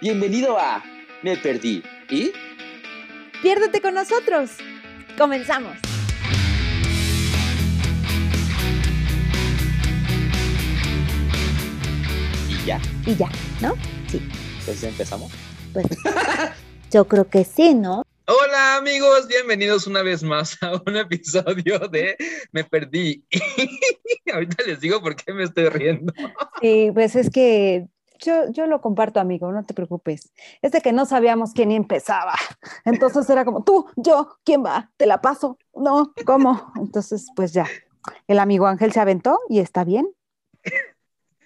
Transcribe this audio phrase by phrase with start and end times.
[0.00, 0.82] Bienvenido a
[1.22, 1.82] Me Perdí.
[2.10, 2.32] ¿Y?
[3.42, 4.50] Piérdete con nosotros.
[5.16, 5.78] Comenzamos.
[12.48, 12.80] Y ya.
[13.06, 13.30] Y ya,
[13.62, 13.74] ¿no?
[14.08, 14.20] Sí.
[14.58, 15.32] Entonces empezamos.
[15.72, 15.86] Pues
[16.90, 18.02] yo creo que sí, ¿no?
[18.26, 22.16] Hola amigos, bienvenidos una vez más a un episodio de
[22.52, 23.24] Me Perdí.
[24.32, 26.12] Ahorita les digo por qué me estoy riendo.
[26.60, 27.86] Sí, pues es que
[28.20, 30.32] yo, yo lo comparto, amigo, no te preocupes.
[30.62, 32.34] Es de que no sabíamos quién empezaba.
[32.84, 34.90] Entonces era como, tú, yo, ¿quién va?
[34.96, 35.58] ¿Te la paso?
[35.74, 36.72] No, ¿cómo?
[36.76, 37.66] Entonces, pues ya.
[38.26, 40.08] El amigo Ángel se aventó y está bien.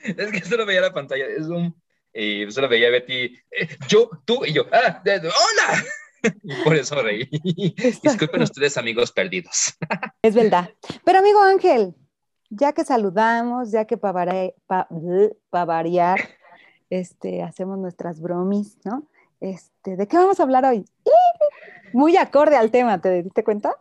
[0.02, 1.74] Es que solo veía la pantalla, es un...
[2.14, 4.64] Y solo veía a Betty, eh, yo, tú y yo.
[4.72, 5.00] ¡Ah!
[5.04, 5.84] de- ¡Hola!
[6.42, 7.28] Y por eso reí.
[8.02, 9.76] Disculpen ustedes, amigos perdidos.
[10.22, 10.70] Es verdad.
[11.04, 11.94] Pero amigo Ángel,
[12.50, 14.52] ya que saludamos, ya que para
[15.50, 16.18] variar,
[16.90, 19.06] este, hacemos nuestras bromis, ¿no?
[19.40, 20.84] Este, ¿de qué vamos a hablar hoy?
[21.92, 23.76] Muy acorde al tema, ¿te diste cuenta?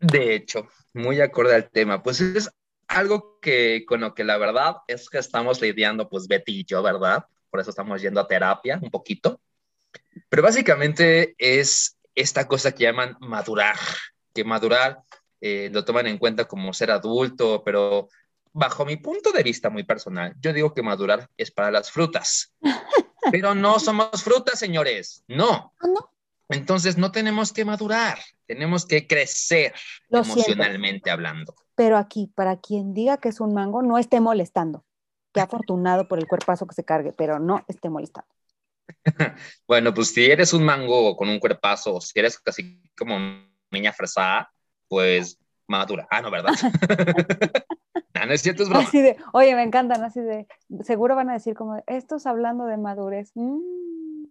[0.00, 2.50] De hecho, muy acorde al tema, pues es
[2.88, 6.82] algo que con lo que la verdad es que estamos lidiando, pues Betty y yo,
[6.82, 7.24] ¿verdad?
[7.50, 9.40] Por eso estamos yendo a terapia un poquito.
[10.28, 13.76] Pero básicamente es esta cosa que llaman madurar,
[14.34, 15.02] que madurar
[15.40, 18.08] eh, lo toman en cuenta como ser adulto, pero
[18.52, 22.54] bajo mi punto de vista muy personal, yo digo que madurar es para las frutas.
[23.30, 25.74] Pero no somos frutas, señores, no.
[25.80, 26.10] Ah, no.
[26.48, 29.72] Entonces no tenemos que madurar, tenemos que crecer
[30.08, 30.42] Lo siento.
[30.42, 31.54] emocionalmente hablando.
[31.74, 34.84] Pero aquí, para quien diga que es un mango, no esté molestando.
[35.32, 38.28] Qué afortunado por el cuerpazo que se cargue, pero no esté molestando.
[39.66, 43.16] Bueno, pues si eres un mango con un cuerpazo, o si eres casi como
[43.70, 44.52] niña fresada,
[44.88, 46.06] pues madura.
[46.10, 46.52] Ah, no, ¿verdad?
[48.22, 48.84] No, no es cierto, es broma.
[48.84, 50.46] Así de, oye, me encantan, así de,
[50.84, 53.32] seguro van a decir como, estos hablando de madurez.
[53.34, 54.26] Mm.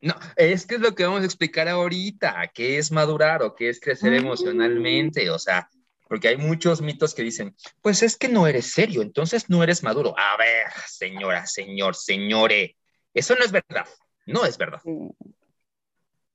[0.00, 3.68] No, es que es lo que vamos a explicar ahorita, qué es madurar o qué
[3.68, 4.24] es crecer Mm.
[4.24, 5.68] emocionalmente, o sea,
[6.08, 9.82] porque hay muchos mitos que dicen, pues es que no eres serio, entonces no eres
[9.82, 10.14] maduro.
[10.16, 12.76] A ver, señora, señor, señore,
[13.12, 13.86] eso no es verdad,
[14.26, 14.80] no es verdad.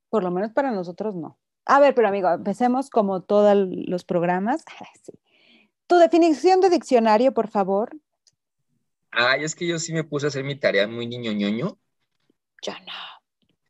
[0.10, 1.40] Por lo menos para nosotros no.
[1.66, 4.64] A ver, pero amigo, empecemos como todos los programas.
[5.04, 5.14] Sí.
[5.88, 7.96] Tu definición de diccionario, por favor.
[9.12, 11.78] Ay, es que yo sí me puse a hacer mi tarea muy niño ñoño
[12.64, 12.94] Yo no.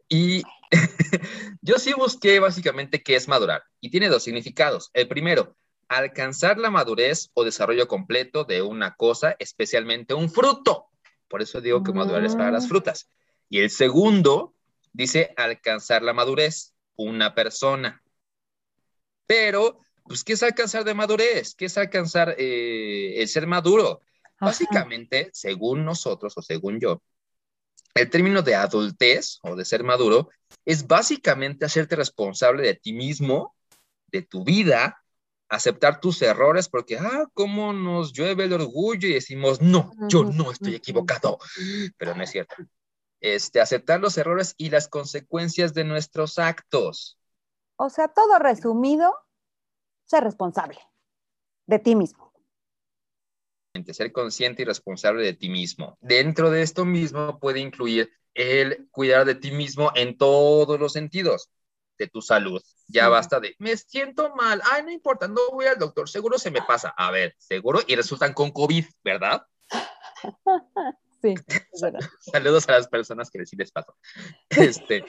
[0.08, 0.42] y
[1.62, 4.90] yo sí busqué básicamente qué es madurar y tiene dos significados.
[4.94, 5.56] El primero,
[5.90, 10.88] alcanzar la madurez o desarrollo completo de una cosa, especialmente un fruto.
[11.28, 12.70] Por eso digo que madurar es para las Ah.
[12.70, 13.10] frutas.
[13.50, 14.54] Y el segundo
[14.94, 18.02] dice alcanzar la madurez, una persona.
[19.26, 21.56] Pero, pues, ¿qué es alcanzar de madurez?
[21.56, 24.02] ¿Qué es alcanzar eh, el ser maduro?
[24.24, 24.48] Ajá.
[24.48, 27.02] Básicamente, según nosotros o según yo,
[27.94, 30.30] el término de adultez o de ser maduro
[30.66, 33.56] es básicamente hacerte responsable de ti mismo,
[34.08, 35.04] de tu vida,
[35.50, 40.52] aceptar tus errores, porque, ah, cómo nos llueve el orgullo y decimos, no, yo no
[40.52, 41.38] estoy equivocado,
[41.98, 42.56] pero no es cierto.
[43.22, 47.18] Este, aceptar los errores y las consecuencias de nuestros actos.
[47.76, 49.16] O sea, todo resumido,
[50.06, 50.80] ser responsable
[51.66, 52.32] de ti mismo.
[53.92, 55.98] ser consciente y responsable de ti mismo.
[56.00, 61.50] Dentro de esto mismo puede incluir el cuidar de ti mismo en todos los sentidos,
[61.98, 62.62] de tu salud.
[62.88, 63.12] Ya Sí.
[63.12, 66.62] basta de, me siento mal, ay, no importa, no voy al doctor, seguro se me
[66.62, 66.90] pasa.
[66.90, 69.46] A ver, seguro, y resultan con COVID, ¿verdad?
[71.24, 71.36] Sí.
[72.20, 73.96] Saludos a las personas que sí les pasó.
[74.50, 75.06] Este.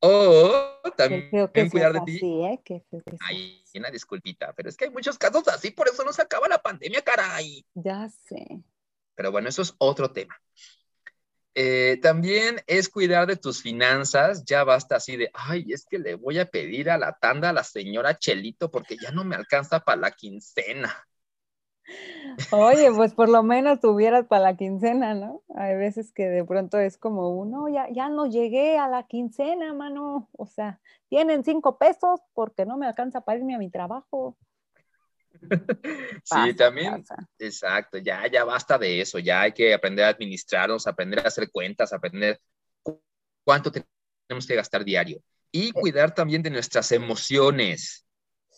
[0.00, 2.20] O también que cuidar de ti.
[2.22, 2.60] ¿eh?
[2.64, 6.04] Qué feo que Ay, una disculpita, pero es que hay muchos casos así, por eso
[6.04, 7.64] no se acaba la pandemia, caray.
[7.74, 8.62] Ya sé.
[9.14, 10.40] Pero bueno, eso es otro tema.
[11.54, 14.44] Eh, también es cuidar de tus finanzas.
[14.44, 17.52] Ya basta así de, ay, es que le voy a pedir a la tanda a
[17.52, 21.06] la señora Chelito porque ya no me alcanza para la quincena.
[22.52, 25.42] Oye, pues por lo menos tuvieras para la quincena, ¿no?
[25.54, 29.72] Hay veces que de pronto es como uno, ya, ya no llegué a la quincena,
[29.72, 30.28] mano.
[30.32, 34.36] O sea, tienen cinco pesos porque no me alcanza para irme a mi trabajo.
[36.24, 37.28] Sí, también, pasa.
[37.38, 41.50] exacto, ya, ya basta de eso, ya hay que aprender a administrarnos, aprender a hacer
[41.50, 42.40] cuentas, aprender
[42.82, 43.00] cu-
[43.44, 45.20] cuánto tenemos que gastar diario
[45.52, 48.06] y cuidar también de nuestras emociones.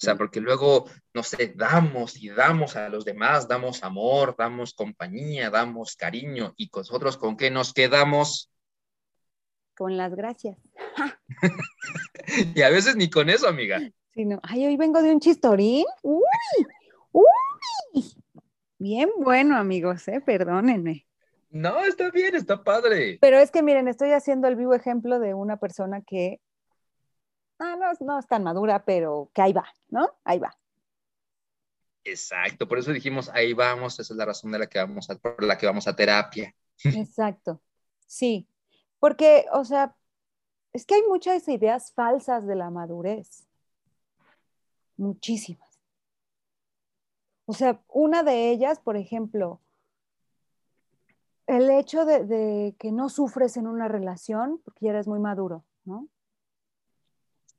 [0.02, 4.74] O sea, porque luego, no sé, damos y damos a los demás, damos amor, damos
[4.74, 8.50] compañía, damos cariño, y nosotros con qué nos quedamos.
[9.76, 10.58] Con las gracias.
[12.54, 13.78] Y a veces ni con eso, amiga.
[14.14, 14.40] Sí, no.
[14.42, 15.84] Ay, hoy vengo de un chistorín.
[16.02, 16.22] Uy,
[17.12, 18.14] uy.
[18.78, 20.22] Bien bueno, amigos, ¿eh?
[20.24, 21.06] Perdónenme.
[21.50, 23.18] No, está bien, está padre.
[23.20, 26.40] Pero es que miren, estoy haciendo el vivo ejemplo de una persona que
[27.62, 30.10] ah, no, no es tan madura, pero que ahí va, ¿no?
[30.24, 30.56] Ahí va.
[32.04, 35.14] Exacto, por eso dijimos, ahí vamos, esa es la razón de la que vamos a,
[35.14, 36.54] por la que vamos a terapia.
[36.84, 37.60] Exacto,
[38.06, 38.48] sí,
[38.98, 39.94] porque, o sea,
[40.72, 43.46] es que hay muchas ideas falsas de la madurez,
[44.96, 45.80] muchísimas.
[47.44, 49.60] O sea, una de ellas, por ejemplo,
[51.46, 56.08] el hecho de, que no sufres en una relación porque ya eres muy maduro, ¿no?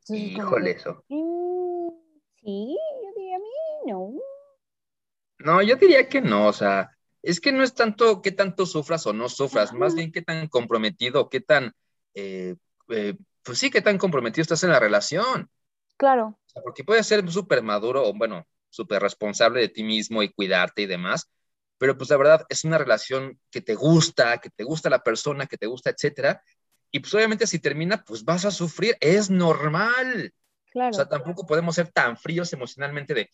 [0.09, 1.03] Híjole, eso.
[1.07, 1.89] Mm,
[2.41, 4.13] sí, yo diría a mí, no.
[5.39, 6.91] No, yo diría que no, o sea,
[7.21, 10.47] es que no es tanto qué tanto sufras o no sufras, más bien qué tan
[10.47, 11.73] comprometido, qué tan,
[12.13, 12.55] eh,
[12.89, 15.49] eh, pues sí, qué tan comprometido estás en la relación.
[15.97, 16.37] Claro.
[16.63, 20.85] porque puedes ser súper maduro o, bueno, súper responsable de ti mismo y cuidarte y
[20.85, 21.29] demás,
[21.77, 25.45] pero pues la verdad es una relación que te gusta, que te gusta la persona,
[25.45, 26.41] que te gusta, etcétera,
[26.93, 30.31] y pues obviamente si termina, pues vas a sufrir, es normal.
[30.69, 30.91] Claro.
[30.91, 33.29] O sea, tampoco podemos ser tan fríos emocionalmente de,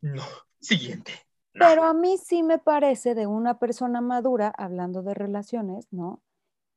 [0.00, 0.24] no,
[0.58, 1.12] siguiente.
[1.52, 6.22] Pero a mí sí me parece de una persona madura, hablando de relaciones, ¿no?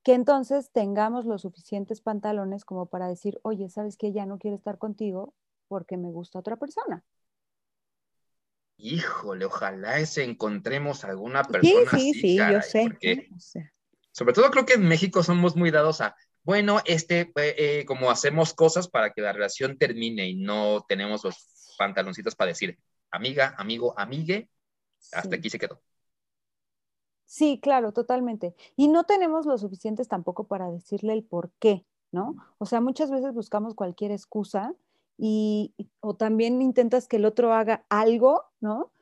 [0.04, 4.58] Que entonces tengamos los suficientes pantalones como para decir, oye, ¿sabes que Ya no quiero
[4.58, 5.34] estar contigo
[5.70, 7.06] porque me gusta otra persona.
[8.76, 11.92] Híjole, ojalá ese encontremos alguna persona.
[11.92, 12.62] Sí, sí, sí, yo
[13.40, 13.72] sé.
[14.16, 18.10] Sobre todo creo que en México somos muy dados a, bueno, este, eh, eh, como
[18.10, 22.80] hacemos cosas para que la relación termine y no tenemos los pantaloncitos para decir,
[23.12, 24.48] amiga, amigo, amigue,
[25.12, 25.82] hasta aquí se quedó.
[27.26, 28.56] Sí, claro, totalmente.
[28.78, 32.38] Y no tenemos lo suficientes tampoco para decirle el por qué, ¿no?
[32.58, 34.74] O sea, muchas veces buscamos cualquier excusa
[35.18, 38.94] y, o también intentas que el otro haga algo, ¿no?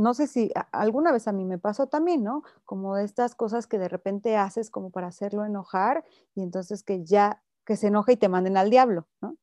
[0.00, 2.42] No sé si alguna vez a mí me pasó también, ¿no?
[2.64, 6.04] Como estas cosas que de repente haces como para hacerlo enojar
[6.34, 9.36] y entonces que ya, que se enoja y te manden al diablo, ¿no?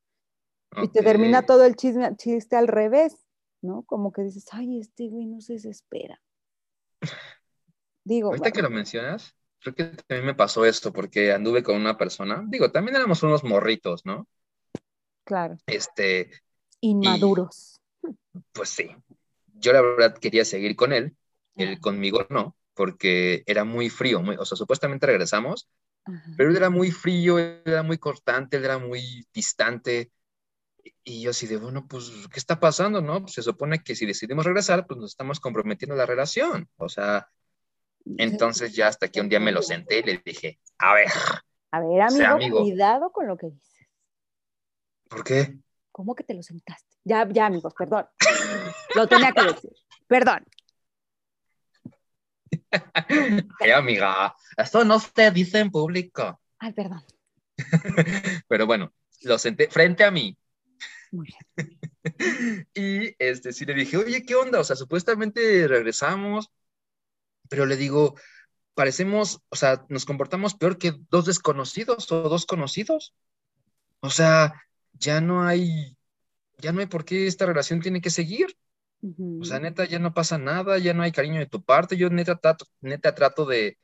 [0.82, 3.24] Y te termina todo el chisme, chiste al revés,
[3.62, 3.84] ¿no?
[3.84, 6.20] Como que dices, ay, este güey no se desespera.
[8.04, 8.30] Digo.
[8.30, 12.44] Ahorita que lo mencionas, creo que también me pasó esto, porque anduve con una persona,
[12.48, 14.28] digo, también éramos unos morritos, ¿no?
[15.24, 15.58] Claro.
[15.68, 16.32] Este.
[16.82, 17.80] Inmaduros.
[18.54, 18.90] pues sí.
[19.60, 21.16] Yo la verdad quería seguir con él,
[21.56, 25.70] él conmigo no, porque era muy frío, muy, o sea, supuestamente regresamos,
[26.38, 30.12] pero él era muy frío, él era muy cortante, él era muy distante.
[31.04, 33.22] Y yo así de, bueno, pues, ¿qué está pasando, no?
[33.22, 36.70] Pues se supone que si decidimos regresar, pues nos estamos comprometiendo la relación.
[36.78, 37.30] O sea,
[38.18, 41.08] entonces ya hasta que un día me lo senté y le dije, a ver.
[41.72, 43.88] A ver, amigo, cuidado con lo que dices.
[45.10, 45.58] ¿Por qué?
[45.92, 46.87] ¿Cómo que te lo sentaste?
[47.08, 48.06] Ya, ya, amigos, perdón.
[48.96, 49.72] lo tenía que decir.
[50.08, 50.46] Perdón.
[53.62, 56.42] Ay, amiga, esto no se dice en público.
[56.60, 57.02] Ay, perdón.
[58.50, 60.38] Pero bueno, lo senté frente a mí.
[61.12, 61.80] Muy bien.
[62.74, 64.60] y este, sí le dije, oye, ¿qué onda?
[64.60, 66.52] O sea, supuestamente regresamos,
[67.48, 68.16] pero le digo,
[68.74, 73.16] parecemos, o sea, nos comportamos peor que dos desconocidos o dos conocidos.
[74.02, 74.62] O sea,
[74.92, 75.97] ya no hay,
[76.58, 78.58] ya no hay por qué esta relación tiene que seguir.
[79.40, 81.98] O sea, neta, ya no pasa nada, ya no hay cariño de tu parte.
[81.98, 83.78] Yo neta trato, neta trato de,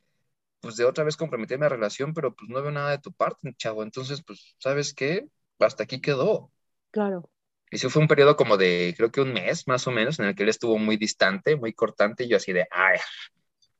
[0.60, 3.12] pues de otra vez comprometerme a la relación, pero pues no veo nada de tu
[3.12, 3.82] parte, chavo.
[3.82, 5.26] Entonces, pues, ¿sabes qué?
[5.60, 6.50] Hasta aquí quedó.
[6.90, 7.30] Claro.
[7.70, 10.26] Y eso fue un periodo como de, creo que un mes más o menos, en
[10.26, 12.98] el que él estuvo muy distante, muy cortante, y yo así de, ay,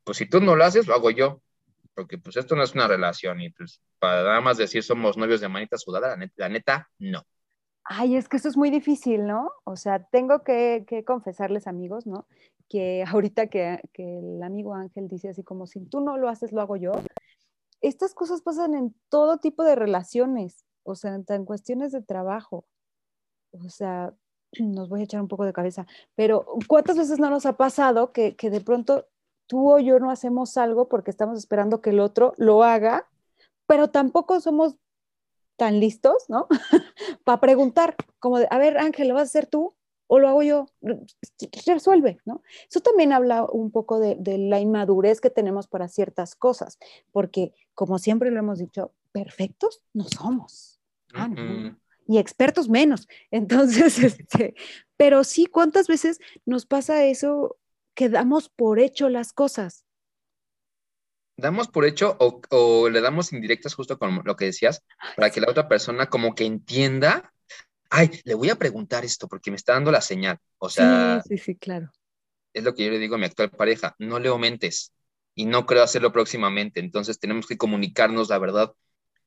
[0.04, 1.42] pues si tú no lo haces, lo hago yo.
[1.94, 5.40] Porque pues esto no es una relación, y pues para nada más decir somos novios
[5.40, 7.24] de manita sudada, la neta, la neta no.
[7.84, 9.50] Ay, es que eso es muy difícil, ¿no?
[9.64, 12.26] O sea, tengo que, confesarles, amigos, ¿no?
[12.68, 16.62] Que ahorita que, el amigo Ángel dice así como, si tú no lo haces, lo
[16.62, 16.92] hago yo.
[17.82, 22.64] Estas cosas pasan en todo tipo de relaciones, o sea, en, cuestiones de trabajo.
[23.52, 24.14] O sea,
[24.60, 28.12] nos voy a echar un poco de cabeza, pero ¿cuántas veces no nos ha pasado
[28.12, 29.06] que, de pronto
[29.46, 33.06] tú o yo no hacemos algo porque estamos esperando que el otro lo haga,
[33.66, 34.76] pero tampoco somos
[35.56, 36.48] tan listos, ¿no?
[37.24, 39.74] Para preguntar, como de, a ver, Ángel, ¿lo vas a hacer tú
[40.06, 40.66] o lo hago yo?
[41.66, 42.42] Resuelve, ¿no?
[42.68, 46.78] Eso también habla un poco de, la inmadurez que tenemos para ciertas cosas,
[47.12, 50.80] porque como siempre lo hemos dicho, perfectos no somos.
[51.14, 51.30] Ah,
[52.06, 53.08] y expertos menos.
[53.30, 54.54] Entonces, este,
[54.96, 57.56] pero sí, ¿cuántas veces nos pasa eso
[57.94, 59.84] que damos por hecho las cosas?
[61.36, 64.82] Damos por hecho o, le damos indirectas justo con lo que decías,
[65.16, 67.32] para que la otra persona como que entienda,
[67.90, 70.38] ay, le voy a preguntar esto porque me está dando la señal.
[70.58, 71.90] O sea, sí, sí, sí, claro.
[72.52, 74.92] Es lo que yo le digo a mi actual pareja, no le aumentes.
[75.36, 76.78] y no creo hacerlo próximamente.
[76.78, 78.72] Entonces tenemos que comunicarnos la verdad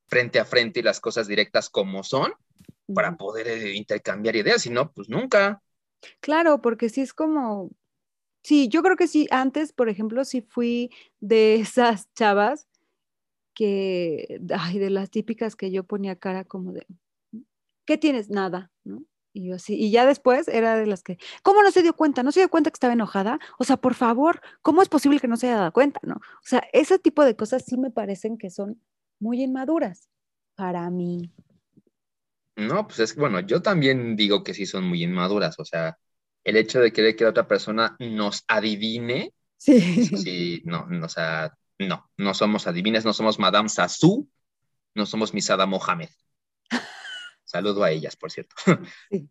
[0.08, 2.34] frente a frente y las cosas directas como son
[2.94, 5.62] para poder eh, intercambiar ideas, si no, pues nunca.
[6.22, 7.70] Claro, porque sí es como,
[8.48, 10.90] sí, yo creo que sí, antes, por ejemplo, sí fui
[11.20, 12.66] de esas chavas
[13.54, 16.88] que, ay, de las típicas que yo ponía cara como de,
[17.86, 18.30] ¿qué tienes?
[18.30, 19.04] Nada, ¿no?
[19.34, 22.24] Y yo así, y ya después era de las que, ¿cómo no se dio cuenta?
[22.24, 23.38] ¿No se dio cuenta que estaba enojada?
[23.60, 26.00] O sea, por favor, ¿cómo es posible que no se haya dado cuenta?
[26.04, 26.16] ¿No?
[26.16, 28.82] O sea, ese tipo de cosas sí me parecen que son
[29.20, 30.08] muy inmaduras
[30.56, 31.34] para mí.
[32.56, 35.98] No, pues es que, bueno, yo también digo que sí son muy inmaduras, o sea,
[36.48, 41.10] el hecho de querer que la otra persona nos adivine, sí, sí no, no, o
[41.10, 44.30] sea, no, no somos adivines, no somos Madame Sassou,
[44.96, 46.10] no somos Misada Mohamed.
[47.44, 48.56] Saludo a ellas, por cierto.
[49.12, 49.28] Sí.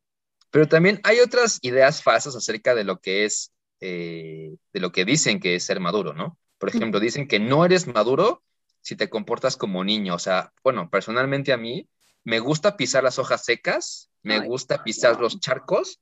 [0.50, 5.06] Pero también hay otras ideas falsas acerca de lo que es, eh, de lo que
[5.06, 6.38] dicen que es ser maduro, ¿no?
[6.58, 8.42] Por ejemplo, dicen que no eres maduro
[8.82, 10.14] si te comportas como niño.
[10.14, 11.88] O sea, bueno, personalmente a mí
[12.24, 16.00] me gusta pisar las hojas secas, me gusta pisar los charcos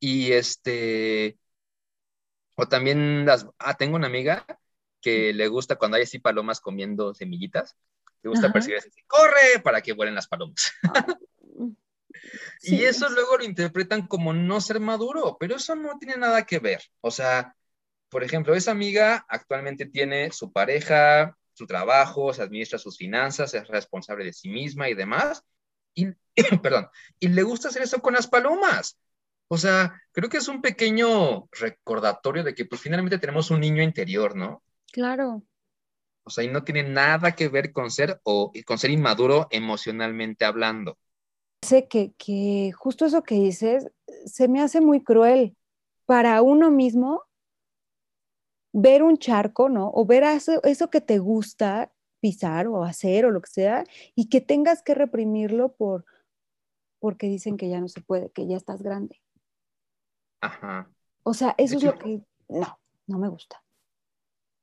[0.00, 1.38] y este,
[2.54, 4.44] o también las, ah, tengo una amiga
[5.00, 7.76] que le gusta cuando hay así palomas comiendo semillitas,
[8.22, 10.72] le gusta percibir así, corre para que vuelen las palomas.
[12.62, 16.58] y eso luego lo interpretan como no ser maduro, pero eso no tiene nada que
[16.58, 16.82] ver.
[17.00, 17.54] O sea,
[18.08, 23.68] por ejemplo, esa amiga actualmente tiene su pareja, su trabajo, se administra sus finanzas, es
[23.68, 25.44] responsable de sí misma y demás,
[25.94, 26.06] y,
[26.62, 26.88] perdón,
[27.18, 28.98] y le gusta hacer eso con las palomas.
[29.48, 33.82] O sea, creo que es un pequeño recordatorio de que pues finalmente tenemos un niño
[33.82, 34.62] interior, ¿no?
[34.92, 35.42] Claro.
[36.24, 40.44] O sea, y no tiene nada que ver con ser o con ser inmaduro emocionalmente
[40.44, 40.98] hablando.
[41.62, 43.88] Sé que, que justo eso que dices
[44.26, 45.56] se me hace muy cruel
[46.04, 47.22] para uno mismo
[48.72, 49.90] ver un charco, ¿no?
[49.94, 54.28] O ver eso, eso que te gusta pisar o hacer o lo que sea, y
[54.28, 56.04] que tengas que reprimirlo por,
[56.98, 59.20] porque dicen que ya no se puede, que ya estás grande.
[60.40, 60.90] Ajá.
[61.22, 63.62] O sea, eso es lo que, no, no me gusta.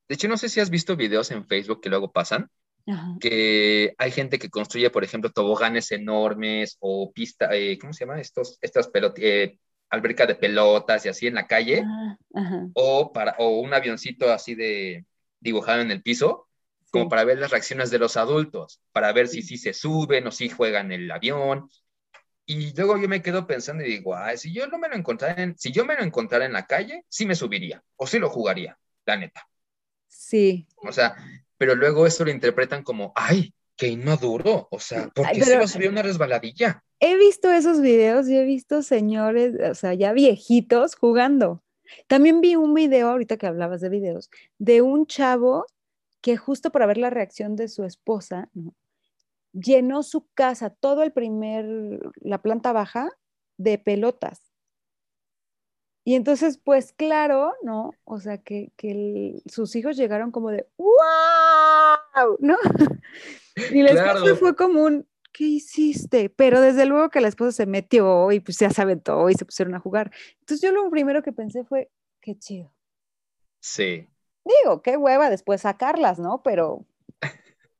[0.07, 2.49] De hecho, no sé si has visto videos en Facebook que luego pasan,
[3.19, 8.21] que hay gente que construye, por ejemplo, toboganes enormes o pista, eh, ¿cómo se llama?
[8.21, 12.17] Estos, estas pelotas, eh, alberca de pelotas y así en la calle, ah,
[12.73, 15.05] o, para, o un avioncito así de
[15.39, 16.47] dibujado en el piso,
[16.91, 20.31] como para ver las reacciones de los adultos, para ver si sí se suben o
[20.31, 21.69] si juegan el avión.
[22.45, 25.41] Y luego yo me quedo pensando y digo, ay, si yo no me lo encontrara
[25.41, 28.29] en, si yo me lo encontrara en la calle, sí me subiría o sí lo
[28.29, 29.47] jugaría, la neta.
[30.07, 30.67] Sí.
[30.77, 31.15] O sea,
[31.57, 35.63] pero luego eso lo interpretan como, ay, qué inmaduro, o sea, ¿por qué se va
[35.63, 36.83] a subir una resbaladilla?
[36.99, 41.63] He visto esos videos y he visto señores, o sea, ya viejitos jugando.
[42.07, 45.65] También vi un video, ahorita que hablabas de videos, de un chavo
[46.21, 48.49] que justo para ver la reacción de su esposa,
[49.55, 51.65] llenó su casa, todo el primer,
[52.21, 53.09] la planta baja,
[53.57, 54.51] de pelotas.
[56.03, 57.91] Y entonces, pues claro, ¿no?
[58.03, 58.71] O sea, que,
[59.47, 62.37] sus hijos llegaron como de, ¡wow!
[62.39, 62.57] ¿No?
[63.71, 66.29] Y la esposa fue como un, ¿qué hiciste?
[66.29, 69.45] Pero desde luego que la esposa se metió y pues ya se aventó y se
[69.45, 70.11] pusieron a jugar.
[70.41, 72.73] Entonces yo lo primero que pensé fue, qué chido.
[73.61, 74.09] Sí.
[74.43, 76.43] Digo, qué hueva después sacarlas, ¿no?
[76.43, 76.85] Pero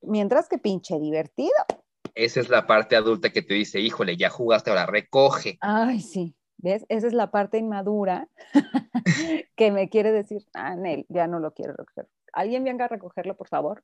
[0.07, 1.53] mientras que pinche divertido.
[2.13, 5.57] Esa es la parte adulta que te dice, híjole, ya jugaste, ahora recoge.
[5.59, 6.35] Ay, sí.
[6.57, 6.85] ¿Ves?
[6.87, 8.29] Esa es la parte inmadura
[9.55, 12.07] que me quiere decir, ah, Nel, ya no lo quiero recoger.
[12.31, 13.83] ¿Alguien venga a recogerlo, por favor?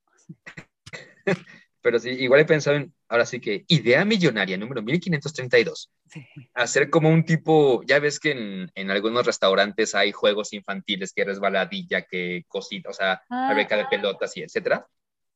[1.81, 5.91] Pero sí, igual he pensado en, ahora sí que, idea millonaria número 1532.
[6.07, 6.25] Sí.
[6.53, 11.25] Hacer como un tipo, ya ves que en, en, algunos restaurantes hay juegos infantiles, que
[11.25, 14.87] resbaladilla, que cosita, o sea, ah, beca de pelotas y etcétera.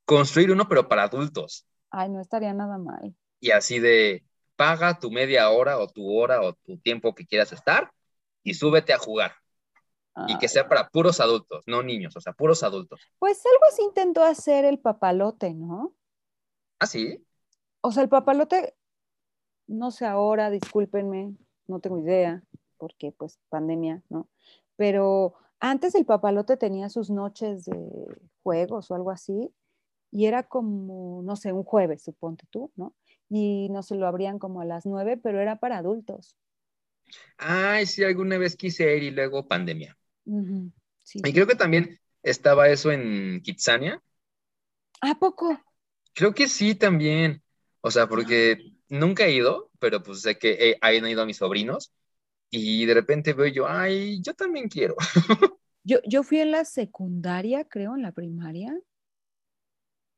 [0.05, 1.67] Construir uno, pero para adultos.
[1.89, 3.15] Ay, no estaría nada mal.
[3.39, 4.23] Y así de,
[4.55, 7.91] paga tu media hora o tu hora o tu tiempo que quieras estar
[8.43, 9.33] y súbete a jugar.
[10.27, 13.01] Y que sea para puros adultos, no niños, o sea, puros adultos.
[13.19, 15.93] Pues algo así intentó hacer el papalote, ¿no?
[16.79, 17.21] ¿Ah, sí?
[17.81, 18.75] O sea, el papalote,
[19.67, 21.35] no sé ahora, discúlpenme,
[21.67, 22.41] no tengo idea,
[22.77, 24.29] porque pues pandemia, ¿no?
[24.77, 27.77] Pero antes el papalote tenía sus noches de
[28.41, 29.53] juegos o algo así,
[30.15, 32.95] y era como, no sé, un jueves, suponte tú, ¿no?
[33.29, 36.37] Y no se lo abrían como a las nueve, pero era para adultos.
[37.37, 39.97] Ay, sí, alguna vez quise ir y luego pandemia.
[41.15, 44.01] Y creo que también estaba eso en Kitsania.
[45.01, 45.59] ¿A poco?
[46.13, 47.43] Creo que sí también.
[47.81, 51.37] O sea, porque nunca he ido, pero pues sé que he, han ido a mis
[51.37, 51.91] sobrinos
[52.49, 54.95] y de repente veo yo, ay, yo también quiero.
[55.87, 58.75] Yo, yo fui en la secundaria, creo, en la primaria.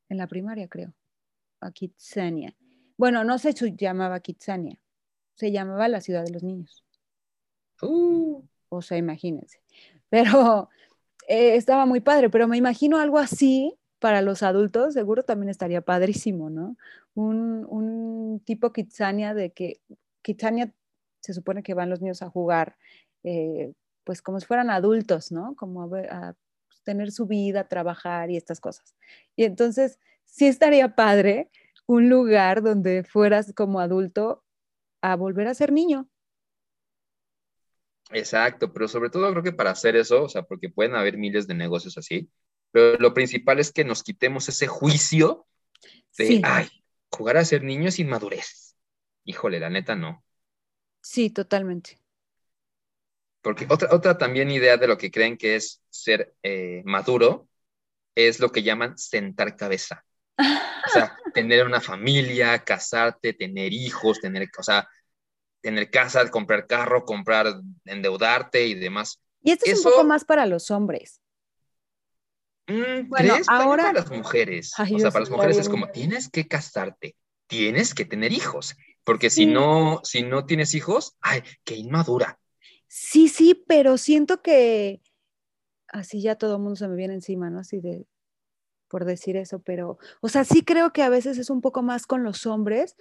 [0.09, 0.93] En la primaria, creo.
[1.59, 2.55] A Kitsania.
[2.97, 4.79] Bueno, no se llamaba Kitsania.
[5.35, 6.83] Se llamaba la ciudad de los niños.
[7.81, 8.43] Uh.
[8.69, 9.61] O sea, imagínense.
[10.09, 10.69] Pero
[11.27, 15.81] eh, estaba muy padre, pero me imagino algo así para los adultos, seguro también estaría
[15.81, 16.77] padrísimo, ¿no?
[17.15, 19.81] Un, un tipo Kitsania de que
[20.21, 20.71] Kitsania
[21.21, 22.77] se supone que van los niños a jugar,
[23.23, 23.73] eh,
[24.03, 25.55] pues como si fueran adultos, ¿no?
[25.55, 25.99] Como a,
[26.29, 26.35] a
[26.87, 28.95] tener su vida, trabajar y estas cosas.
[29.35, 31.49] Y entonces, sí estaría padre
[31.85, 34.45] un lugar donde fueras como adulto
[35.01, 36.07] a volver a ser niño.
[38.11, 41.45] Exacto, pero sobre todo creo que para hacer eso, o sea, porque pueden haber miles
[41.45, 42.29] de negocios así,
[42.71, 45.45] pero lo principal es que nos quitemos ese juicio
[46.17, 46.69] de, ay,
[47.11, 48.77] jugar a ser niño es inmadurez.
[49.25, 50.23] Híjole, la neta no.
[51.01, 51.99] Sí, totalmente.
[53.47, 57.47] Porque otra, otra también idea de lo que creen que es ser eh, maduro
[58.13, 60.03] es lo que llaman sentar cabeza.
[60.37, 64.89] O sea, tener una familia, casarte, tener hijos, tener, o sea,
[65.61, 67.47] tener casa, comprar carro, comprar,
[67.85, 69.21] endeudarte y demás.
[69.41, 71.21] Y esto es un poco más para los hombres.
[72.67, 74.73] Mm, bueno, ahora para las mujeres.
[74.77, 77.15] o sea, para las mujeres es como tienes que casarte,
[77.47, 78.75] tienes que tener hijos,
[79.05, 82.37] porque si no, si no tienes hijos, ay, qué inmadura.
[82.91, 85.01] Sí, sí, pero siento que
[85.89, 87.59] así ya todo el mundo se me viene encima, ¿no?
[87.59, 88.07] Así de
[88.89, 92.07] por decir eso, pero, o sea, sí creo que a veces es un poco más
[92.07, 92.95] con los hombres,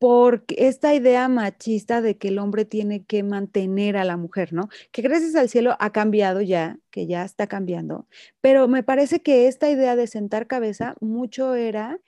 [0.00, 4.68] porque esta idea machista de que el hombre tiene que mantener a la mujer, ¿no?
[4.92, 8.08] Que gracias al cielo ha cambiado ya, que ya está cambiando,
[8.42, 12.00] pero me parece que esta idea de sentar cabeza mucho era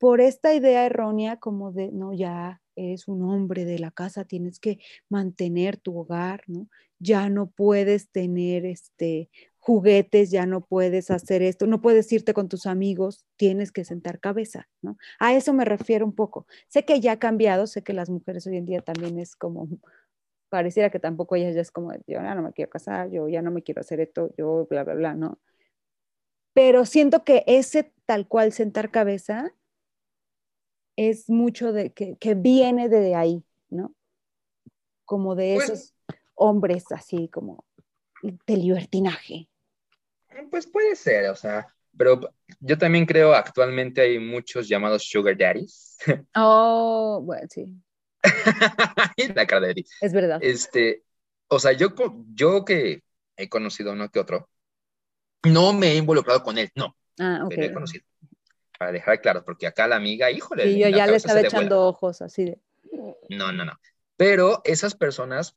[0.00, 4.58] por esta idea errónea como de, no, ya eres un hombre de la casa, tienes
[4.60, 6.68] que mantener tu hogar, ¿no?
[6.98, 12.48] Ya no puedes tener este juguetes, ya no puedes hacer esto, no puedes irte con
[12.48, 14.96] tus amigos, tienes que sentar cabeza, ¿no?
[15.20, 16.46] A eso me refiero un poco.
[16.66, 19.68] Sé que ya ha cambiado, sé que las mujeres hoy en día también es como,
[20.48, 23.40] pareciera que tampoco ellas ya es como, yo ya no me quiero casar, yo ya
[23.40, 25.38] no me quiero hacer esto, yo bla, bla, bla, ¿no?
[26.54, 29.54] Pero siento que ese tal cual sentar cabeza
[30.96, 33.94] es mucho de que, que viene de ahí, ¿no?
[35.04, 35.94] Como de pues esos
[36.34, 37.64] hombres así como
[38.22, 39.48] de libertinaje.
[40.50, 42.20] Pues puede ser, o sea, pero
[42.60, 45.96] yo también creo actualmente hay muchos llamados sugar daddies.
[46.34, 47.66] Oh, bueno, sí.
[49.34, 50.38] la cara de Es verdad.
[50.42, 51.02] Este,
[51.48, 51.94] o sea, yo,
[52.34, 53.02] yo que
[53.36, 54.48] he conocido uno que otro,
[55.44, 56.96] no me he involucrado con él, no.
[57.18, 57.50] Ah, ok.
[57.50, 58.04] Pero he conocido.
[58.82, 60.66] Para dejar claro, porque acá la amiga, híjole.
[60.66, 62.58] Y yo ya le estaba echando ojos así de.
[63.28, 63.78] No, no, no.
[64.16, 65.56] Pero esas personas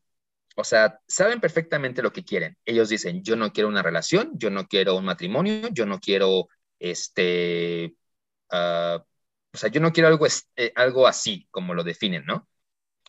[0.56, 2.58] o sea, saben perfectamente lo que quieren.
[2.66, 6.48] Ellos dicen, yo no quiero una relación, yo no quiero un matrimonio, yo no quiero,
[6.80, 7.96] este,
[8.52, 9.04] ah,
[9.54, 12.48] o sea, yo no quiero algo, eh, algo así, como lo definen, ¿no?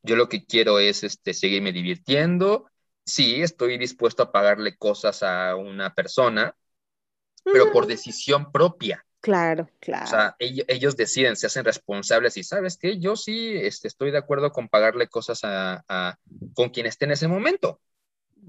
[0.02, 2.68] Yo lo que quiero es, este, seguirme divirtiendo.
[3.04, 6.56] Sí, estoy dispuesto a pagarle cosas a una persona,
[7.44, 9.05] pero por decisión propia.
[9.26, 10.04] Claro, claro.
[10.04, 14.18] O sea, ellos, deciden, se hacen responsables y sabes que yo sí este, estoy de
[14.18, 16.16] acuerdo con pagarle cosas a,
[16.54, 17.80] con quien esté en ese momento,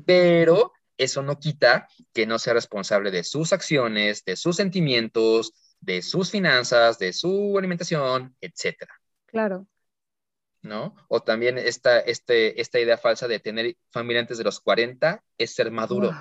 [0.06, 6.04] pero eso no quita que no sea responsable de sus acciones, de sus sentimientos, de
[6.04, 8.94] sus finanzas, de su alimentación, etcétera.
[9.26, 9.66] Claro.
[10.62, 10.96] ¿No?
[11.08, 15.56] O también esta, este, esta idea falsa de tener familia antes de los 40 es
[15.56, 16.14] ser maduro.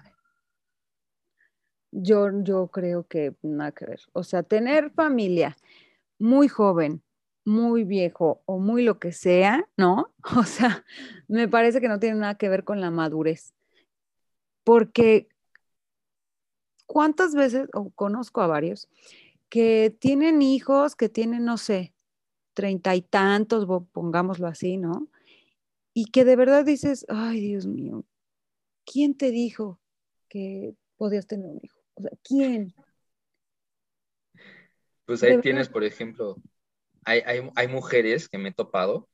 [1.99, 4.01] Yo, yo creo que nada que ver.
[4.13, 5.57] O sea, tener familia
[6.19, 7.03] muy joven,
[7.45, 10.13] muy viejo o muy lo que sea, ¿no?
[10.37, 10.85] O sea,
[11.29, 13.55] me parece que no tiene nada que ver con la madurez.
[14.65, 15.29] Porque
[16.87, 18.89] ¿cuántas veces, o conozco a varios,
[19.49, 21.95] que tienen hijos, que tienen, no sé,
[22.55, 25.09] treinta y tantos, pongámoslo así, ¿no?
[25.93, 28.05] Y que de verdad dices, ay, Dios mío,
[28.85, 29.79] ¿quién te dijo
[30.29, 31.76] que podías tener un hijo?
[31.97, 32.75] O sea, ¿quién?
[35.05, 36.37] Pues ahí tienes, por ejemplo,
[37.05, 39.09] hay, mujeres que me he topado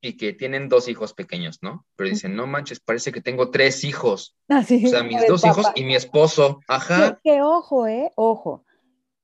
[0.00, 1.84] y que tienen dos hijos pequeños, ¿no?
[1.96, 4.36] Pero dicen, no manches, parece que tengo tres hijos.
[4.48, 6.60] Ah, o sea, mis dos hijos y mi esposo.
[6.68, 7.18] Ajá.
[7.24, 8.12] Que, ojo, ¿eh?
[8.14, 8.64] Ojo.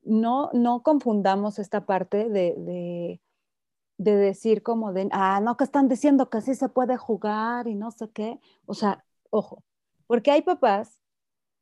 [0.02, 3.20] No, no confundamos esta parte de, de,
[3.98, 7.76] de, decir como de, ah, no, que están diciendo que sí se puede jugar y
[7.76, 8.40] no sé qué.
[8.66, 9.62] O sea, ojo,
[10.08, 10.98] porque hay papás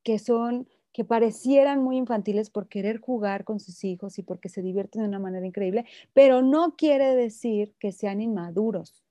[0.02, 4.62] que son que parecieran muy infantiles por querer jugar con sus hijos y porque se
[4.62, 9.04] divierten de una manera increíble, pero no quiere decir que sean inmaduros.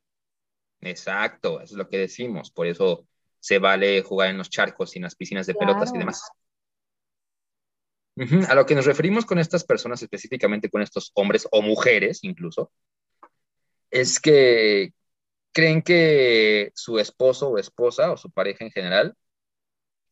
[0.81, 2.51] Exacto, eso es lo que decimos.
[2.51, 3.07] Por eso
[3.39, 6.21] se vale jugar en los charcos y en las piscinas de pelotas y demás.
[8.49, 12.71] A lo que nos referimos con estas personas, específicamente con estos hombres o mujeres incluso,
[13.89, 14.93] es que
[15.53, 19.15] creen que su esposo o esposa o su pareja en general,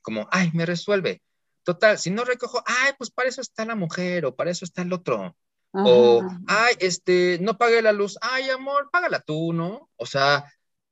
[0.01, 1.21] como, ay, me resuelve.
[1.67, 4.84] Total, si no recojo, ay, pues para eso está la mujer o para eso está
[4.84, 5.36] el otro.
[5.73, 9.89] O, ay, este, no pague la luz, ay, amor, págala tú, ¿no?
[9.97, 10.45] O sea,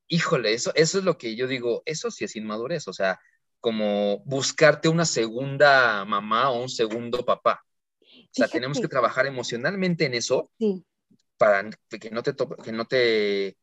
[0.10, 3.22] híjole, eso, eso es lo que yo digo, eso sí es inmadurez, o sea,
[3.62, 7.64] como buscarte una segunda mamá o un segundo papá.
[8.02, 10.52] O sea, tenemos que trabajar emocionalmente en eso
[11.38, 12.36] para que no te,
[12.66, 13.56] que no te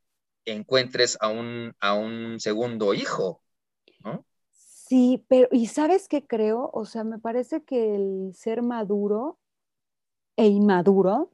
[0.47, 3.43] encuentres a un, a un segundo hijo,
[4.03, 4.25] ¿no?
[4.93, 6.69] Sí, pero ¿y sabes qué creo?
[6.75, 9.39] O sea, me parece que el ser maduro
[10.37, 11.31] e inmaduro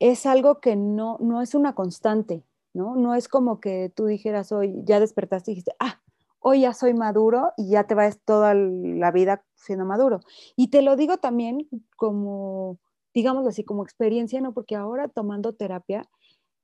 [0.00, 2.96] es algo que no, no es una constante, ¿no?
[2.96, 6.02] No es como que tú dijeras hoy, ya despertaste y dijiste, ah,
[6.40, 10.20] hoy ya soy maduro y ya te vas toda la vida siendo maduro.
[10.56, 12.78] Y te lo digo también como,
[13.14, 14.54] digamos así, como experiencia, ¿no?
[14.54, 16.08] Porque ahora tomando terapia,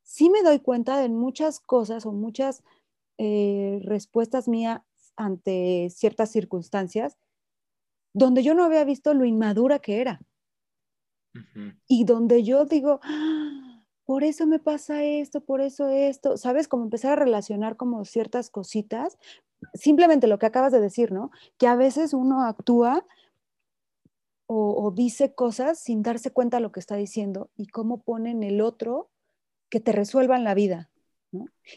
[0.02, 2.64] sí me doy cuenta de muchas cosas o muchas
[3.18, 4.82] eh, respuestas mías
[5.18, 7.18] ante ciertas circunstancias
[8.14, 10.20] donde yo no había visto lo inmadura que era.
[11.86, 16.66] Y donde yo digo, ah, por eso me pasa esto, por eso esto, ¿sabes?
[16.66, 19.18] Como empezar a relacionar como ciertas cositas,
[19.74, 21.30] simplemente lo que acabas de decir, ¿no?
[21.58, 23.06] Que a veces uno actúa
[24.46, 28.30] o, o dice cosas sin darse cuenta de lo que está diciendo y cómo pone
[28.30, 29.10] en el otro
[29.68, 30.90] que te resuelvan la vida.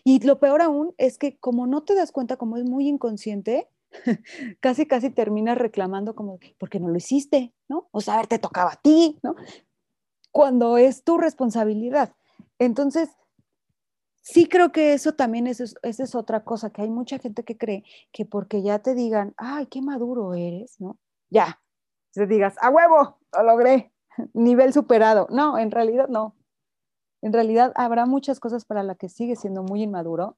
[0.04, 3.70] Y lo peor aún es que como no te das cuenta, como es muy inconsciente,
[4.60, 7.54] casi, casi terminas reclamando como, ¿por qué no lo hiciste?
[7.68, 7.90] ¿No?
[7.92, 9.36] O sea, te tocaba a ti, ¿no?
[10.32, 12.16] Cuando es tu responsabilidad.
[12.58, 13.10] Entonces,
[14.22, 17.84] sí creo que eso también es, es otra cosa, que hay mucha gente que cree
[18.12, 20.98] que porque ya te digan, ay, qué maduro eres, ¿no?
[21.30, 21.62] Ya,
[22.14, 23.92] te digas, a huevo, lo logré,
[24.34, 25.28] nivel superado.
[25.30, 26.36] No, en realidad no.
[27.22, 30.38] En realidad habrá muchas cosas para las que sigue siendo muy inmaduro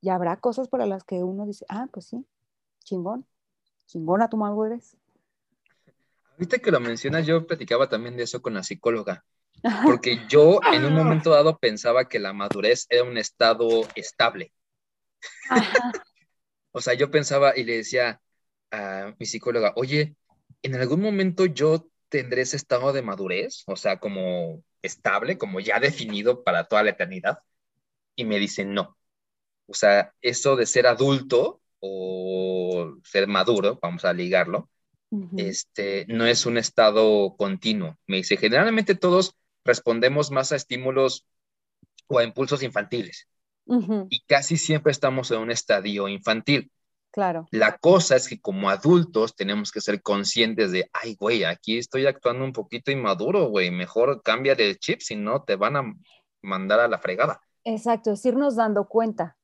[0.00, 2.26] y habrá cosas para las que uno dice, ah, pues sí,
[2.84, 3.26] chingón,
[3.86, 4.96] chingona tu algo eres.
[6.32, 9.24] Ahorita que lo mencionas, yo platicaba también de eso con la psicóloga,
[9.84, 14.52] porque yo en un momento dado pensaba que la madurez era un estado estable.
[16.72, 18.20] o sea, yo pensaba y le decía
[18.70, 20.14] a mi psicóloga, oye,
[20.62, 23.64] ¿en algún momento yo tendré ese estado de madurez?
[23.66, 27.38] O sea, como estable, como ya definido para toda la eternidad.
[28.14, 28.96] Y me dice, no.
[29.66, 34.70] O sea, eso de ser adulto o ser maduro, vamos a ligarlo,
[35.36, 37.98] este, no es un estado continuo.
[38.06, 41.26] Me dice, generalmente todos respondemos más a estímulos
[42.06, 43.28] o a impulsos infantiles.
[44.10, 46.70] Y casi siempre estamos en un estadio infantil.
[47.16, 47.46] Claro.
[47.50, 52.04] La cosa es que como adultos tenemos que ser conscientes de, ay, güey, aquí estoy
[52.04, 55.94] actuando un poquito inmaduro, güey, mejor cambia de chip, si no te van a
[56.42, 57.40] mandar a la fregada.
[57.64, 59.38] Exacto, es irnos dando cuenta,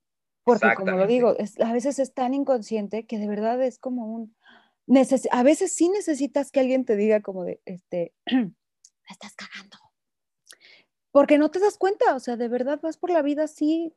[0.44, 4.36] porque como lo digo, a veces es tan inconsciente que de verdad es como un...
[5.30, 8.12] a veces sí necesitas que alguien te diga como de, este,
[9.08, 9.78] estás cagando.
[11.10, 13.94] Porque no te das cuenta, o sea, de verdad vas por la vida así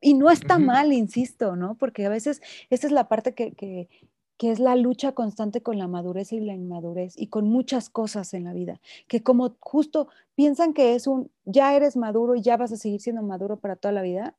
[0.00, 1.76] y no está mal, insisto, ¿no?
[1.76, 3.88] Porque a veces esa es la parte que, que,
[4.36, 8.34] que, es la lucha constante con la madurez y la inmadurez y con muchas cosas
[8.34, 12.56] en la vida, que como justo piensan que es un, ya eres maduro y ya
[12.56, 14.36] vas a seguir siendo maduro para toda la vida.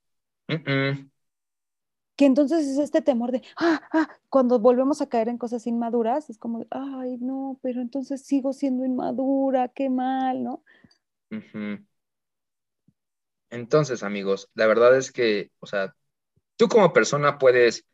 [2.16, 6.30] Que entonces es este temor de, ah, ah, cuando volvemos a caer en cosas inmaduras,
[6.30, 10.64] es como, ay, no, pero entonces sigo siendo inmadura, qué mal, ¿no?
[13.50, 15.96] Entonces, amigos, la verdad es que, o sea,
[16.56, 17.86] tú como persona puedes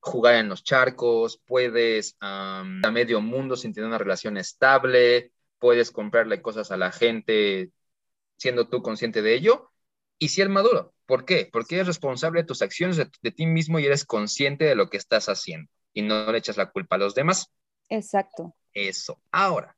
[0.00, 6.42] jugar en los charcos, puedes a medio mundo sin tener una relación estable, puedes comprarle
[6.42, 7.70] cosas a la gente
[8.36, 9.70] siendo tú consciente de ello
[10.18, 10.94] y ser maduro.
[11.06, 11.48] ¿Por qué?
[11.52, 14.96] Porque eres responsable de tus acciones, de, ti mismo y eres consciente de lo que
[14.96, 17.50] estás haciendo y no le echas la culpa a los demás.
[17.88, 18.54] Exacto.
[18.72, 19.20] Eso.
[19.30, 19.76] Ahora.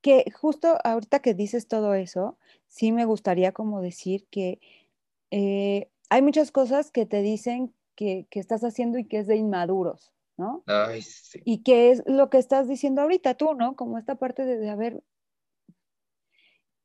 [0.00, 4.60] Que justo ahorita que dices todo eso, sí me gustaría como decir que
[5.30, 10.12] eh, hay muchas cosas que te dicen que, estás haciendo y que es de inmaduros,
[10.36, 10.62] ¿no?
[10.66, 11.40] Ay, sí.
[11.44, 13.76] Y que es lo que estás diciendo ahorita tú, ¿no?
[13.76, 15.02] Como esta parte de, de haber,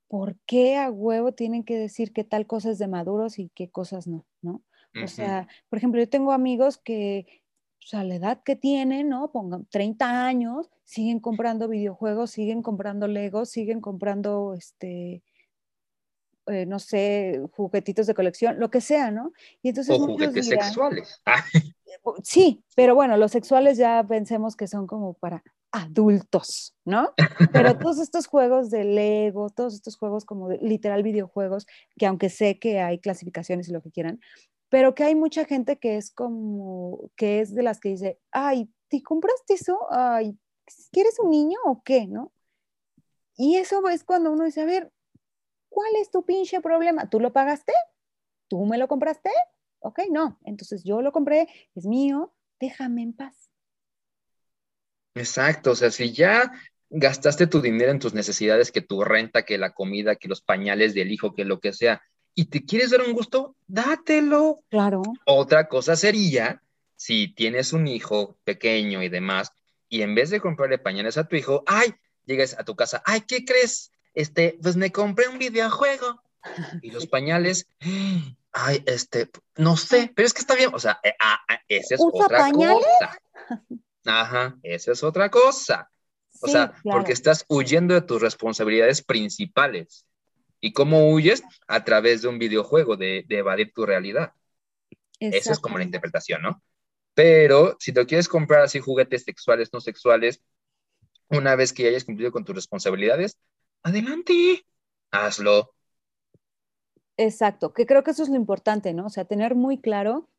[0.08, 3.70] ¿por qué a huevo tienen que decir que tal cosa es de maduros y qué
[3.70, 4.62] cosas no, ¿no?
[5.04, 7.44] O sea, por ejemplo, yo tengo amigos que
[7.86, 9.32] pues, a la edad que tienen, ¿no?
[9.32, 15.22] Pongan 30 años, siguen comprando videojuegos, siguen comprando Legos, siguen comprando este
[16.48, 19.34] eh, no sé, juguetitos de colección, lo que sea, ¿no?
[19.64, 21.22] Y entonces o juguetes sexuales.
[22.24, 27.14] Sí, pero bueno, los sexuales ya pensemos que son como para adultos, ¿no?
[27.54, 31.68] Pero todos estos juegos de Lego, todos estos juegos como de, literal videojuegos,
[31.98, 34.20] que aunque sé que hay clasificaciones y lo que quieran,
[34.70, 38.70] pero que hay mucha gente que es como, que es de las que dice, ay,
[38.90, 39.80] ¿te compraste eso?
[39.90, 40.38] Ay,
[40.92, 42.08] ¿quieres un niño o qué?
[42.08, 42.32] ¿No?
[43.38, 44.92] Y eso es cuando uno dice, a ver,
[45.70, 47.10] ¿cuál es tu pinche problema?
[47.10, 47.74] ¿Tú lo pagaste?
[48.48, 49.30] ¿Tú me lo compraste?
[49.80, 50.40] Ok, no.
[50.46, 53.52] Entonces yo lo compré, es mío, déjame en paz.
[55.16, 56.52] Exacto, o sea, si ya
[56.90, 60.94] gastaste tu dinero en tus necesidades, que tu renta, que la comida, que los pañales
[60.94, 62.02] del hijo, que lo que sea,
[62.36, 64.60] y te quieres dar un gusto, dátelo.
[64.70, 65.02] Claro.
[65.26, 66.62] Otra cosa sería,
[66.96, 69.54] si tienes un hijo pequeño y demás,
[69.88, 71.96] y en vez de comprarle pañales a tu hijo, ay,
[72.26, 73.94] llegas a tu casa, ay, ¿qué crees?
[74.14, 76.22] Este, pues me compré un videojuego.
[76.84, 77.68] Y los pañales,
[78.52, 81.96] ay, este, no sé, pero es que está bien, o sea, eh, ah, ah, esa
[81.96, 83.20] es otra cosa.
[84.06, 85.90] Ajá, esa es otra cosa.
[86.42, 90.06] O sea, porque estás huyendo de tus responsabilidades principales.
[90.60, 91.44] ¿Y cómo huyes?
[91.68, 94.34] A través de un videojuego, de, evadir tu realidad.
[95.20, 96.62] Esa es como la interpretación, ¿no?
[97.14, 100.42] Pero si te quieres comprar así juguetes sexuales, no sexuales,
[101.30, 103.38] una vez que ya hayas cumplido con tus responsabilidades,
[103.84, 104.66] adelante,
[105.12, 105.74] hazlo.
[107.18, 109.06] Exacto, que creo que eso es lo importante, ¿no?
[109.06, 110.30] O sea, tener muy claro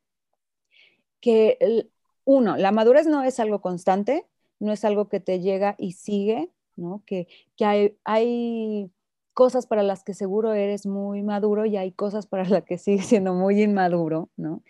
[1.20, 1.88] que,
[2.24, 4.26] uno, la madurez no es algo constante,
[4.58, 7.02] no es algo que te llega y sigue, ¿no?
[7.06, 7.28] Que,
[7.60, 8.90] hay, hay
[9.36, 13.04] cosas para las que seguro eres muy maduro y hay cosas para las que sigues
[13.06, 14.62] siendo muy inmaduro, ¿no?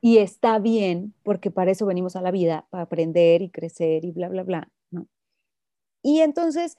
[0.00, 4.10] Y está bien, porque para eso venimos a la vida, para aprender y crecer y
[4.10, 5.06] bla, bla, bla, ¿no?
[6.02, 6.76] Y entonces,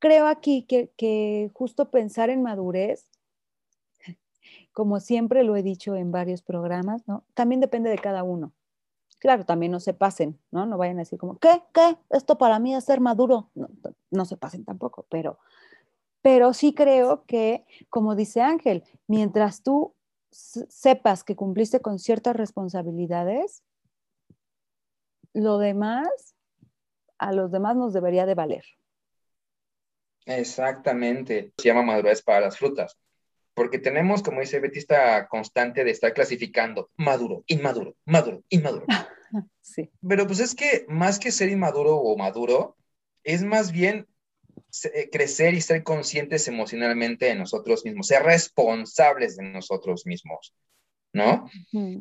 [0.00, 3.08] creo aquí que, que justo pensar en madurez,
[4.72, 7.24] como siempre lo he dicho en varios programas, ¿no?
[7.34, 8.52] También depende de cada uno.
[9.20, 10.66] Claro, también no se pasen, ¿no?
[10.66, 11.62] No vayan a decir como, ¿qué?
[11.72, 11.96] ¿Qué?
[12.10, 13.50] Esto para mí es ser maduro.
[13.54, 13.68] No,
[14.10, 15.38] no se pasen tampoco, pero,
[16.26, 19.94] pero sí creo que, como dice Ángel, mientras tú
[20.32, 23.62] sepas que cumpliste con ciertas responsabilidades,
[25.34, 26.08] lo demás,
[27.18, 28.64] a los demás nos debería de valer.
[30.24, 31.52] Exactamente.
[31.58, 32.98] Se llama madurez para las frutas.
[33.54, 38.86] Porque tenemos, como dice Betty, esta constante de estar clasificando maduro, inmaduro, maduro, inmaduro.
[39.60, 39.90] Sí.
[40.08, 42.76] Pero pues es que más que ser inmaduro o maduro,
[43.22, 44.08] es más bien
[45.12, 50.54] crecer y ser conscientes emocionalmente de nosotros mismos, ser responsables de nosotros mismos,
[51.12, 51.48] ¿no?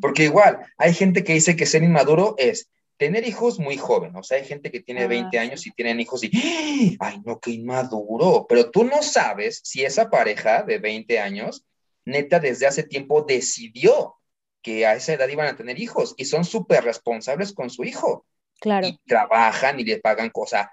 [0.01, 4.23] Porque igual, hay gente que dice que ser inmaduro es tener hijos muy joven, o
[4.23, 7.51] sea, hay gente que tiene 20 ah, años y tienen hijos y, ay, no, qué
[7.51, 11.65] inmaduro, pero tú no sabes si esa pareja de 20 años,
[12.05, 14.15] neta, desde hace tiempo decidió
[14.61, 18.25] que a esa edad iban a tener hijos y son súper responsables con su hijo.
[18.59, 18.87] Claro.
[18.87, 20.67] Y trabajan y le pagan cosas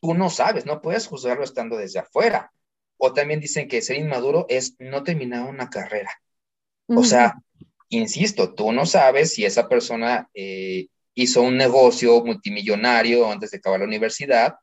[0.00, 2.52] tú no sabes, no puedes juzgarlo estando desde afuera.
[2.98, 6.10] O también dicen que ser inmaduro es no terminar una carrera.
[6.88, 7.34] O sea,
[7.88, 13.80] insisto, tú no sabes si esa persona eh, hizo un negocio multimillonario antes de acabar
[13.80, 14.54] la universidad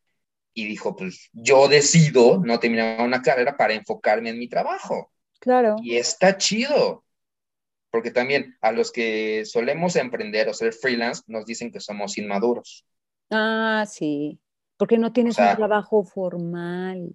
[0.54, 5.12] y dijo, pues yo decido no terminar una carrera para enfocarme en mi trabajo.
[5.40, 5.76] Claro.
[5.84, 7.04] Y está chido,
[7.92, 12.86] porque también a los que solemos emprender o ser freelance nos dicen que somos inmaduros.
[13.30, 14.40] Ah, sí
[14.78, 17.14] porque no tienes un trabajo formal,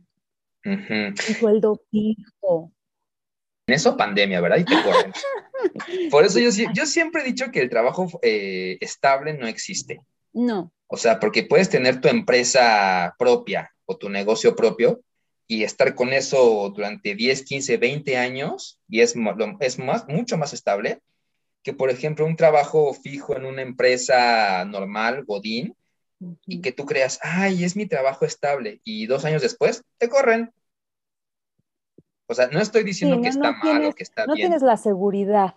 [0.64, 2.72] un sueldo fijo.
[3.66, 4.58] En eso pandemia, ¿verdad?
[4.58, 4.74] Y te
[6.10, 10.00] Por eso yo, yo, siempre he dicho que el trabajo eh, estable no existe.
[10.32, 10.72] No.
[10.86, 15.02] O sea, porque puedes tener tu empresa propia o tu negocio propio
[15.46, 19.14] y estar con eso durante 10, 15, 20 años y es,
[19.60, 21.00] es más, mucho más estable
[21.62, 25.74] que, por ejemplo, un trabajo fijo en una empresa normal, Godín,
[26.46, 30.52] y que tú creas, ay, es mi trabajo estable, y dos años después te corren.
[32.26, 34.28] O sea, no estoy diciendo que está mal o que está bien.
[34.28, 35.54] No tienes la seguridad.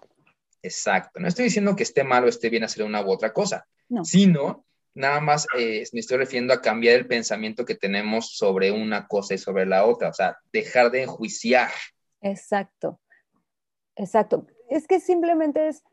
[0.64, 3.68] Exacto, no estoy diciendo que esté mal o esté bien hacer una u otra cosa,
[4.04, 9.08] sino nada más eh, me estoy refiriendo a cambiar el pensamiento que tenemos sobre una
[9.08, 11.72] cosa y sobre la otra, o sea, dejar de enjuiciar.
[12.22, 13.00] Exacto,
[13.96, 14.46] exacto.
[14.70, 15.84] Es que simplemente es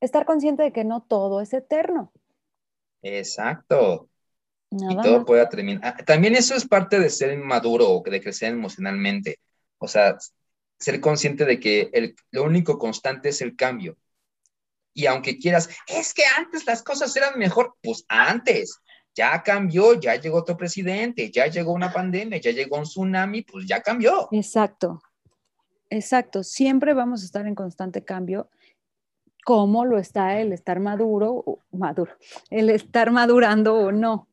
[0.00, 2.12] estar consciente de que no todo es eterno.
[3.04, 4.08] Exacto.
[4.70, 5.80] y todo pueda terminar.
[5.84, 9.38] Ah, también eso es parte de ser maduro o de crecer emocionalmente.
[9.78, 10.16] O sea,
[10.78, 13.96] ser consciente de que el, lo único constante es el cambio.
[14.94, 18.80] Y aunque quieras, es que antes las cosas eran mejor, pues antes.
[19.14, 23.66] ya cambió, ya llegó otro presidente, ya llegó una pandemia, ya llegó un tsunami, pues
[23.66, 24.28] ya cambió.
[24.32, 25.00] Exacto,
[25.88, 26.42] exacto.
[26.42, 28.50] Siempre vamos a estar en constante cambio,
[29.44, 32.12] como lo está el estar maduro, maduro,
[32.50, 34.28] el estar madurando o no.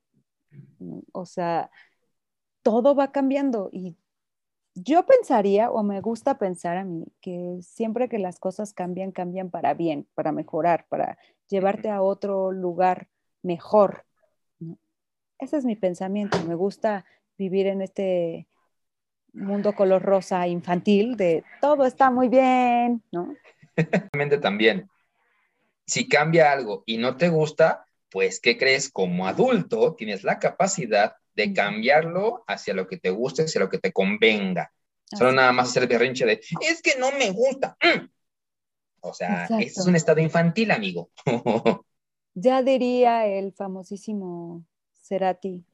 [1.11, 1.69] O sea,
[2.63, 3.97] todo va cambiando y
[4.73, 9.49] yo pensaría, o me gusta pensar a mí, que siempre que las cosas cambian, cambian
[9.49, 13.09] para bien, para mejorar, para llevarte a otro lugar
[13.43, 14.05] mejor.
[15.39, 16.37] Ese es mi pensamiento.
[16.47, 17.05] Me gusta
[17.37, 18.47] vivir en este
[19.33, 23.35] mundo color rosa infantil de todo está muy bien, ¿no?
[24.41, 24.89] También,
[25.91, 28.89] si cambia algo y no te gusta, pues, ¿qué crees?
[28.89, 33.77] Como adulto tienes la capacidad de cambiarlo hacia lo que te guste, hacia lo que
[33.77, 34.71] te convenga.
[35.03, 37.75] Solo nada más hacer berrinche de, es que no me gusta.
[37.83, 38.07] Mm.
[39.01, 41.11] O sea, es un estado infantil, amigo.
[42.35, 44.63] ya diría el famosísimo
[44.95, 45.65] Cerati,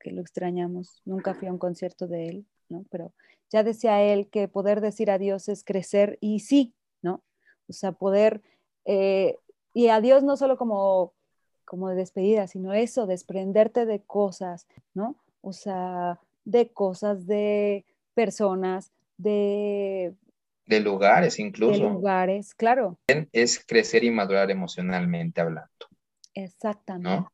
[0.00, 1.00] que lo extrañamos.
[1.06, 2.84] Nunca fui a un concierto de él, ¿no?
[2.90, 3.14] Pero
[3.48, 7.24] ya decía él que poder decir adiós es crecer y sí, ¿no?
[7.68, 8.42] O sea, poder,
[8.84, 9.38] eh,
[9.72, 11.12] y adiós no solo como
[11.64, 15.16] como de despedida, sino eso, desprenderte de cosas, ¿no?
[15.40, 20.14] O sea, de cosas, de personas, de...
[20.66, 21.72] De lugares incluso.
[21.72, 22.98] De lugares, claro.
[23.32, 25.70] Es crecer y madurar emocionalmente hablando.
[26.34, 27.28] Exactamente.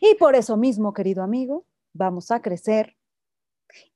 [0.00, 2.96] Y por eso mismo, querido amigo, vamos a crecer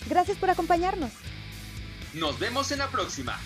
[0.07, 1.11] Gracias por acompañarnos.
[2.13, 3.39] Nos vemos en la próxima.